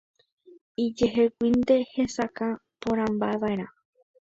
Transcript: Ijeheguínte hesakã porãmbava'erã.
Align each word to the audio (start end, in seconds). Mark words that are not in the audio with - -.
Ijeheguínte 0.85 1.75
hesakã 1.91 2.49
porãmbava'erã. 2.81 3.67